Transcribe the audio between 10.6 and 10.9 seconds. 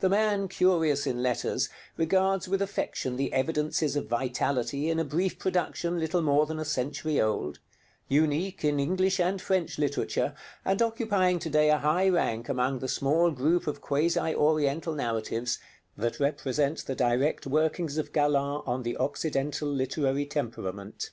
and